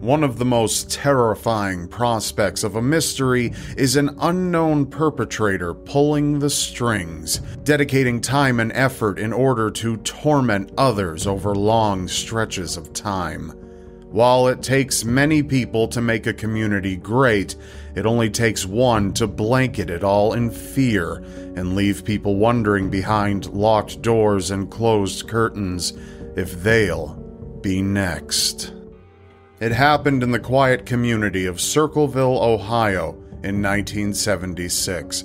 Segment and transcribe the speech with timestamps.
[0.00, 6.48] One of the most terrifying prospects of a mystery is an unknown perpetrator pulling the
[6.48, 13.50] strings, dedicating time and effort in order to torment others over long stretches of time.
[14.10, 17.54] While it takes many people to make a community great,
[17.94, 21.16] it only takes one to blanket it all in fear
[21.56, 25.92] and leave people wondering behind locked doors and closed curtains
[26.36, 27.14] if they'll
[27.60, 28.72] be next.
[29.60, 33.10] It happened in the quiet community of Circleville, Ohio
[33.42, 35.24] in 1976.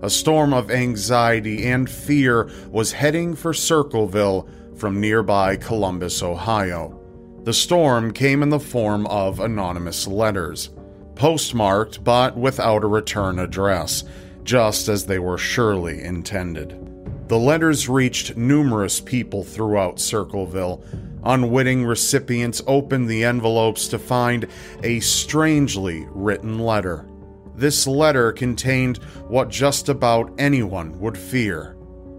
[0.00, 7.00] A storm of anxiety and fear was heading for Circleville from nearby Columbus, Ohio.
[7.42, 10.70] The storm came in the form of anonymous letters,
[11.16, 14.04] postmarked but without a return address,
[14.44, 16.78] just as they were surely intended.
[17.26, 20.84] The letters reached numerous people throughout Circleville,
[21.24, 24.46] Unwitting recipients opened the envelopes to find
[24.82, 27.08] a strangely written letter.
[27.54, 31.76] This letter contained what just about anyone would fear.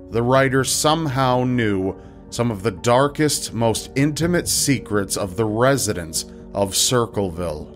[0.10, 6.76] The writer somehow knew some of the darkest, most intimate secrets of the residents of
[6.76, 7.72] Circleville.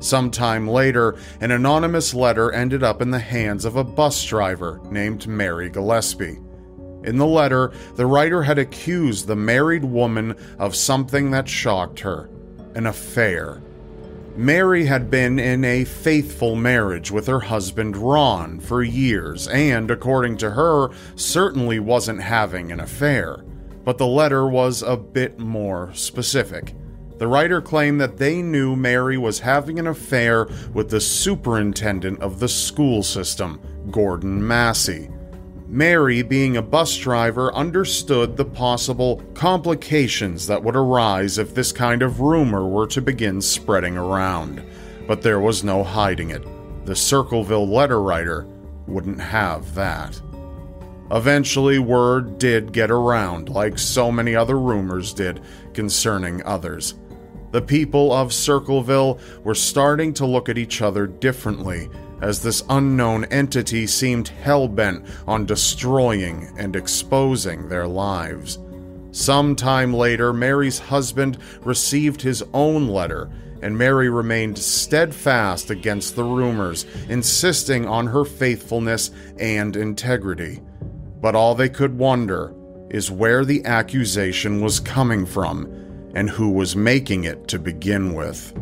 [0.00, 5.26] Sometime later, an anonymous letter ended up in the hands of a bus driver named
[5.26, 6.44] Mary Gillispie.
[7.08, 12.28] In the letter, the writer had accused the married woman of something that shocked her
[12.74, 13.62] an affair.
[14.36, 20.36] Mary had been in a faithful marriage with her husband Ron for years, and according
[20.36, 23.42] to her, certainly wasn't having an affair.
[23.86, 26.74] But the letter was a bit more specific.
[27.16, 32.38] The writer claimed that they knew Mary was having an affair with the superintendent of
[32.38, 35.08] the school system, Gordon Massey.
[35.70, 42.00] Mary, being a bus driver, understood the possible complications that would arise if this kind
[42.00, 44.62] of rumor were to begin spreading around.
[45.06, 46.42] But there was no hiding it.
[46.86, 48.46] The Circleville letter writer
[48.86, 50.18] wouldn't have that.
[51.10, 55.42] Eventually, word did get around, like so many other rumors did
[55.74, 56.94] concerning others.
[57.50, 61.90] The people of Circleville were starting to look at each other differently
[62.20, 68.58] as this unknown entity seemed hell bent on destroying and exposing their lives.
[69.10, 73.30] Some time later, Mary's husband received his own letter,
[73.62, 80.60] and Mary remained steadfast against the rumors, insisting on her faithfulness and integrity.
[81.20, 82.54] But all they could wonder
[82.90, 85.66] is where the accusation was coming from
[86.14, 88.52] and who was making it to begin with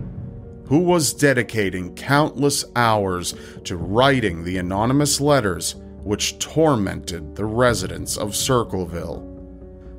[0.67, 3.35] who was dedicating countless hours
[3.65, 9.33] to writing the anonymous letters which tormented the residents of Circleville.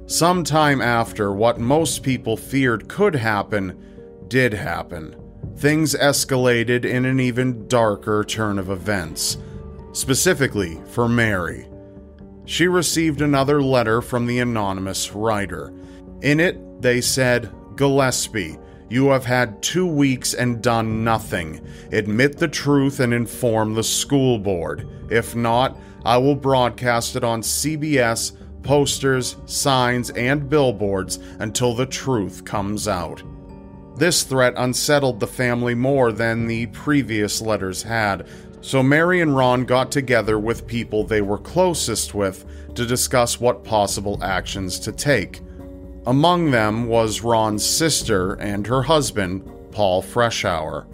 [0.06, 3.78] Sometime after what most people feared could happen
[4.30, 5.16] did happen,
[5.58, 9.38] things escalated in an even darker turn of events,
[9.92, 11.68] specifically for Mary.
[12.46, 15.74] She received another letter from the anonymous writer.
[16.22, 21.62] In it, they said, Gillispie, you have had two weeks and done nothing.
[21.92, 24.88] Admit the truth and inform the school board.
[25.10, 28.34] If not, I will broadcast it on CB's,
[28.64, 33.24] posters, signs, and billboards until the truth comes out.
[33.98, 38.28] This threat unsettled the family more than the previous letters had,
[38.62, 43.64] so Mary and Ron got together with people they were closest with to discuss what
[43.64, 45.42] possible actions to take.
[46.08, 50.86] Among them was Ron's sister and her husband, Paul Freshour.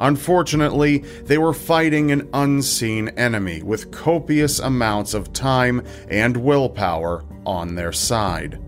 [0.00, 7.74] Unfortunately, they were fighting an unseen enemy with copious amounts of time and willpower on
[7.74, 8.58] their side,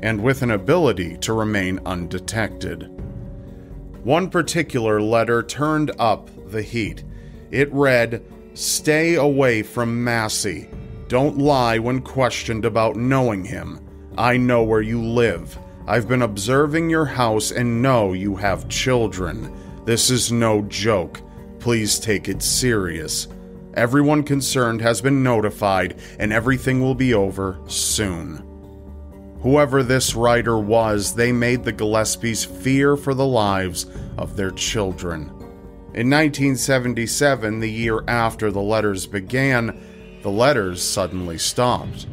[0.00, 2.90] and with an ability to remain undetected.
[4.04, 7.02] One particular letter turned up the heat.
[7.50, 10.68] It read, Stay away from Massey.
[11.08, 13.85] Don't lie when questioned about knowing him.
[14.18, 15.58] I know where you live.
[15.86, 19.54] I've been observing your house and know you have children.
[19.84, 21.20] This is no joke.
[21.60, 23.28] Please take it serious.
[23.74, 28.42] Everyone concerned has been notified, and everything will be over soon.
[29.42, 33.84] Whoever this writer was, they made the Gillispies fear for the lives
[34.16, 35.26] of their children.
[35.92, 39.78] In 1977, the year after the letters began,
[40.22, 42.06] the letters suddenly stopped.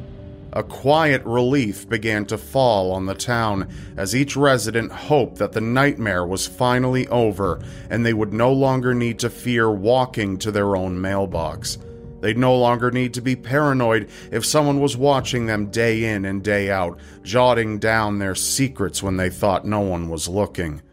[0.56, 3.68] A quiet relief began to fall on the town
[3.98, 7.60] as each resident hoped that the nightmare was finally over
[7.90, 11.80] and they would no longer need to fear walking to their own mailbox.
[12.22, 16.44] They'd no longer need to be paranoid if someone was watching them day in and
[16.44, 20.84] day out, jotting down their secrets when they thought no one was looking.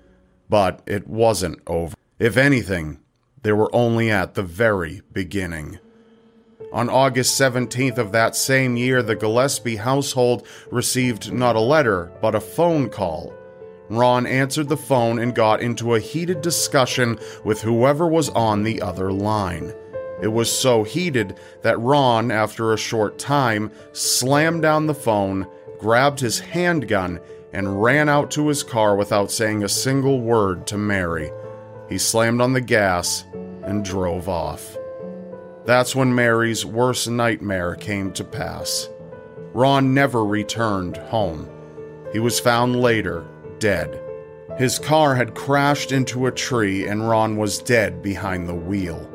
[0.49, 1.95] But it wasn't over.
[2.19, 2.99] If anything,
[3.43, 5.79] they were only at the very beginning.
[6.72, 12.37] On August 17th of that same year, the Gillispie household received not a letter, but
[12.37, 13.34] a phone call.
[13.88, 18.81] Ron answered the phone and got into a heated discussion with whoever was on the
[18.81, 19.72] other line.
[20.22, 26.20] It was so heated that Ron, after a short time, slammed down the phone, grabbed
[26.20, 27.19] his handgun,
[27.52, 31.32] and ran out to his car without saying a single word to Mary.
[31.88, 33.25] He slammed on the gas
[33.64, 34.76] and drove off.
[35.67, 38.89] That's when Mary's worst nightmare came to pass.
[39.53, 41.49] Ron never returned home.
[42.12, 43.25] He was found later,
[43.59, 44.01] dead.
[44.57, 49.09] His car had crashed into a tree and Ron was dead behind the wheel.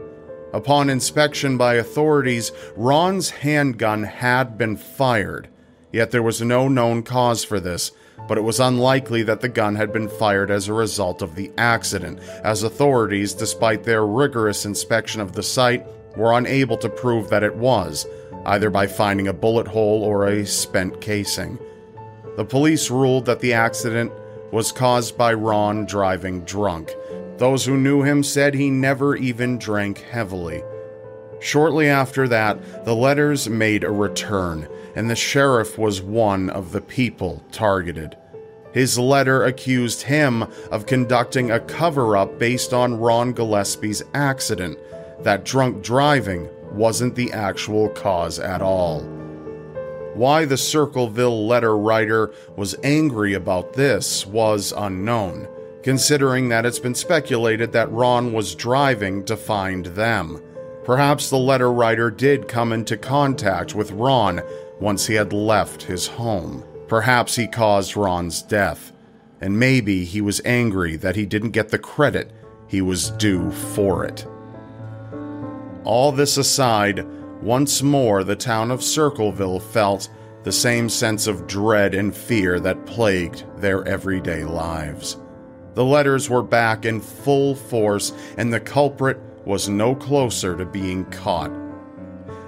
[0.54, 5.50] Upon inspection by authorities, Ron's handgun had been fired,
[5.92, 7.92] yet there was no known cause for this,
[8.28, 11.52] but it was unlikely that the gun had been fired as a result of the
[11.58, 17.44] accident, as authorities, despite their rigorous inspection of the site, were unable to prove that
[17.44, 18.06] it was,
[18.46, 21.60] either by finding a bullet hole or a spent casing.
[22.38, 24.12] The police ruled that the accident
[24.52, 26.94] was caused by Ron driving drunk.
[27.38, 30.64] Those who knew him said he never even drank heavily.
[31.40, 36.82] Shortly after that, the letters made a return, and the sheriff was one of the
[36.82, 38.16] people targeted.
[38.74, 44.78] His letter accused him of conducting a cover up based on Ron Gillispie's accident,
[45.26, 49.02] that drunk driving wasn't the actual cause at all.
[50.14, 55.48] Why the Circleville letter writer was angry about this was unknown,
[55.82, 60.44] considering that it's been speculated that Ron was driving to find them.
[60.84, 64.44] Perhaps the letter writer did come into contact with Ron
[64.80, 66.64] once he had left his home.
[66.88, 68.92] Perhaps he caused Ron's death,
[69.42, 72.32] and maybe he was angry that he didn't get the credit
[72.68, 74.28] he was due for it.
[75.86, 77.06] All this aside,
[77.44, 80.10] once more the town of Circleville felt
[80.44, 85.18] the same sense of dread and fear that plagued their everyday lives.
[85.76, 91.06] The letters were back in full force, and the culprit was no closer to being
[91.06, 91.52] caught.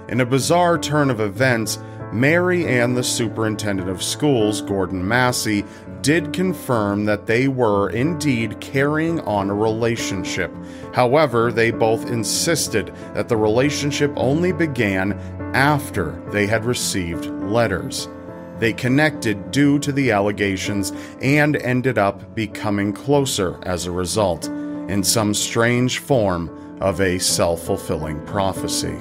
[0.08, 1.78] In a bizarre turn of events,
[2.12, 5.64] Mary and the superintendent of schools, Gordon Massey,
[6.00, 10.54] did confirm that they were indeed carrying on a relationship.
[10.94, 15.12] However, they both insisted that the relationship only began
[15.54, 18.08] after they had received letters.
[18.58, 24.48] They connected due to the allegations and ended up becoming closer as a result,
[24.88, 28.96] in some strange form of a self fulfilling prophecy.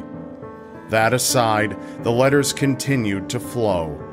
[0.89, 4.03] That aside, the letters continued to flow.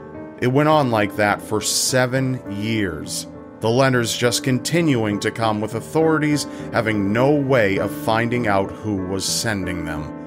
[0.41, 3.26] It went on like that for seven years.
[3.61, 9.06] The letters just continuing to come with authorities having no way of finding out who
[9.06, 10.21] was sending them.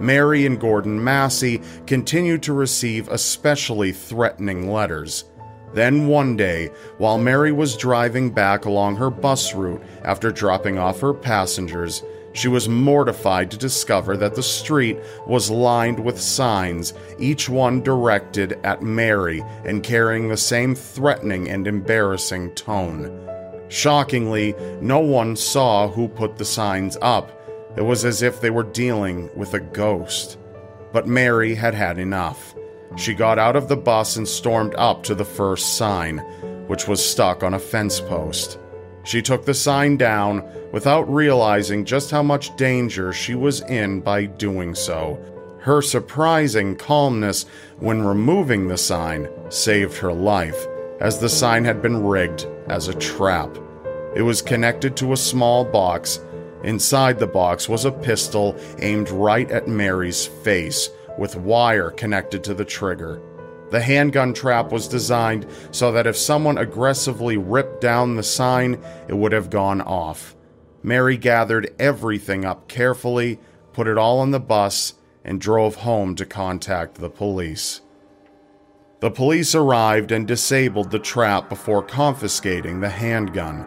[0.00, 5.24] Mary and Gordon Massey continued to receive especially threatening letters.
[5.72, 11.00] Then one day, while Mary was driving back along her bus route after dropping off
[11.00, 12.02] her passengers,
[12.32, 18.58] she was mortified to discover that the street was lined with signs, each one directed
[18.64, 23.28] at Mary and carrying the same threatening and embarrassing tone.
[23.68, 27.38] Shockingly, no one saw who put the signs up.
[27.76, 30.38] It was as if they were dealing with a ghost.
[30.92, 32.54] But Mary had had enough.
[32.96, 36.18] She got out of the bus and stormed up to the first sign,
[36.66, 38.58] which was stuck on a fence post.
[39.04, 44.26] She took the sign down without realizing just how much danger she was in by
[44.26, 45.18] doing so.
[45.60, 47.46] Her surprising calmness
[47.78, 50.66] when removing the sign saved her life,
[51.00, 53.56] as the sign had been rigged as a trap.
[54.14, 56.20] It was connected to a small box.
[56.64, 62.54] Inside the box was a pistol aimed right at Mary's face, with wire connected to
[62.54, 63.20] the trigger.
[63.72, 69.16] The handgun trap was designed so that if someone aggressively ripped down the sign, it
[69.16, 70.36] would have gone off.
[70.82, 73.40] Mary gathered everything up carefully,
[73.72, 74.92] put it all on the bus,
[75.24, 77.80] and drove home to contact the police.
[79.00, 83.62] The police arrived and disabled the trap before confiscating the handgun.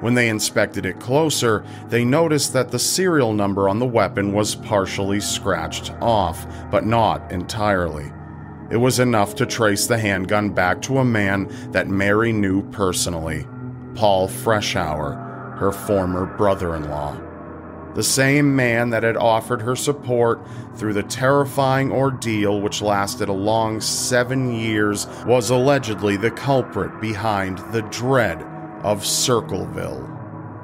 [0.00, 4.54] When they inspected it closer, they noticed that the serial number on the weapon was
[4.54, 8.10] partially scratched off, but not entirely.
[8.70, 13.46] It was enough to trace the handgun back to a man that Mary knew personally
[13.96, 17.20] Paul Freshour, her former brother in law.
[17.94, 20.40] The same man that had offered her support
[20.76, 27.58] through the terrifying ordeal which lasted a long seven years was allegedly the culprit behind
[27.72, 28.40] the dread
[28.84, 30.19] of Circleville.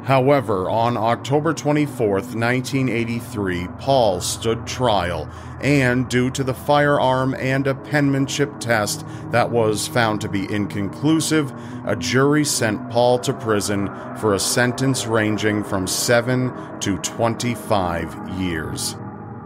[0.06, 5.28] However, on October 24, 1983, Paul stood trial,
[5.60, 11.52] and due to the firearm and a penmanship test that was found to be inconclusive,
[11.84, 18.94] a jury sent Paul to prison for a sentence ranging from 7 to 25 years.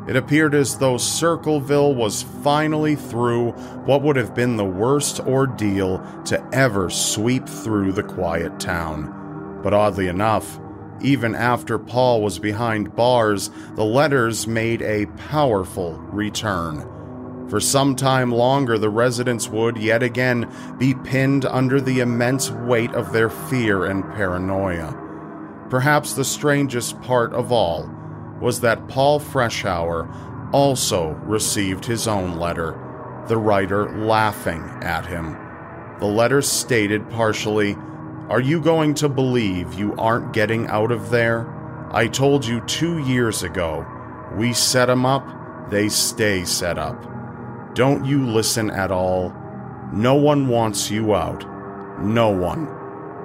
[0.06, 3.52] It appeared as though Circleville was finally through
[3.86, 9.19] what would have been the worst ordeal to ever sweep through the quiet town.
[9.62, 10.58] But oddly enough,
[11.02, 16.86] even after Paul was behind bars, the letters made a powerful return.
[17.48, 20.48] For some time longer, the residents would yet again
[20.78, 24.96] be pinned under the immense weight of their fear and paranoia.
[25.68, 27.90] Perhaps the strangest part of all
[28.40, 30.08] was that Paul Freshour
[30.52, 32.78] also received his own letter,
[33.28, 35.36] the writer laughing at him.
[35.98, 37.76] The letter stated partially,
[38.30, 41.52] are you going to believe you aren't getting out of there?
[41.90, 43.84] I told you two years ago.
[44.36, 45.26] We set 'em up,
[45.68, 47.04] they stay set up.
[47.74, 49.34] Don't you listen at all.
[49.92, 51.44] No one wants you out.
[52.00, 52.68] No one.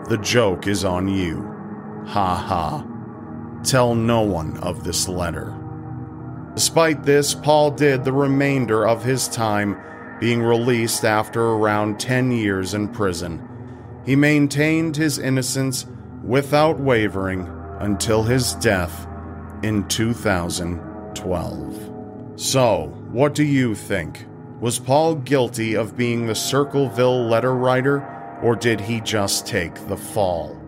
[0.10, 1.54] The joke is on you.
[2.08, 2.84] Ha ha.
[3.64, 5.54] Tell no one of this letter.
[6.56, 9.78] Despite this, Paul did the remainder of his time,
[10.20, 13.48] being released after around 10 years in prison.
[14.06, 15.88] He maintained his innocence
[16.24, 19.08] without wavering until his death
[19.64, 21.92] in 2012.
[22.36, 24.26] So, what do you think?
[24.60, 29.98] Was Paul guilty of being the Circleville letter writer, or did he just take the
[29.98, 30.62] fall?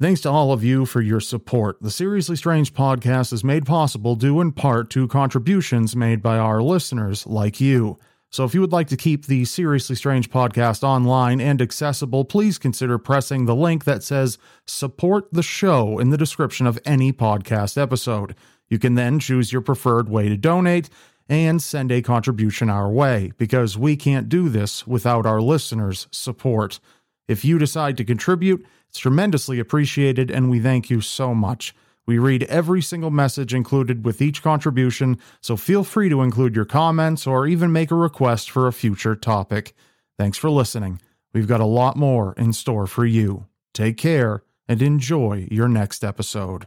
[0.00, 1.76] Thanks to all of you for your support.
[1.82, 6.62] The Seriously Strange podcast is made possible due in part to contributions made by our
[6.62, 7.98] listeners like you.
[8.32, 12.58] So if you would like to keep the Seriously Strange podcast online and accessible, please
[12.58, 17.76] consider pressing the link that says support the show in the description of any podcast
[17.76, 18.36] episode.
[18.68, 20.88] You can then choose your preferred way to donate
[21.28, 26.78] and send a contribution our way because we can't do this without our listeners' support.
[27.26, 31.74] If you decide to contribute, it's tremendously appreciated and we thank you so much.
[32.10, 36.64] We read every single message included with each contribution, so feel free to include your
[36.64, 39.76] comments or even make a request for a future topic.
[40.18, 41.00] Thanks for listening.
[41.32, 43.46] We've got a lot more in store for you.
[43.74, 46.66] Take care and enjoy your next episode.